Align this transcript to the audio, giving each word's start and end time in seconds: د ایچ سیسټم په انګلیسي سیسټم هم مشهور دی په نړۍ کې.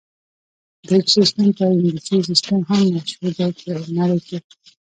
د 0.87 0.87
ایچ 0.95 1.07
سیسټم 1.15 1.47
په 1.57 1.63
انګلیسي 1.71 2.17
سیسټم 2.29 2.59
هم 2.69 2.81
مشهور 2.95 3.31
دی 3.37 3.49
په 3.59 3.69
نړۍ 3.97 4.19
کې. 4.27 4.37